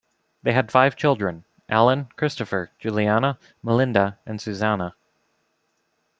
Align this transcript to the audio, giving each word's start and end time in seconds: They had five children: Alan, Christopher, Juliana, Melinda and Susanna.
They 0.41 0.53
had 0.53 0.71
five 0.71 0.95
children: 0.95 1.45
Alan, 1.69 2.07
Christopher, 2.15 2.71
Juliana, 2.79 3.37
Melinda 3.61 4.17
and 4.25 4.41
Susanna. 4.41 4.95